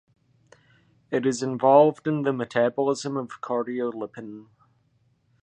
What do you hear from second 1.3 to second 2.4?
involved in the